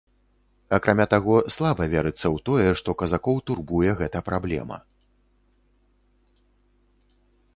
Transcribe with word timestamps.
Акрамя 0.77 1.05
таго, 1.13 1.35
слаба 1.55 1.83
верыцца 1.91 2.23
ў 2.35 2.43
тое, 2.49 2.69
што 2.79 2.89
казакоў 3.03 3.37
турбуе 3.51 3.91
гэта 4.01 4.23
праблема. 4.29 4.81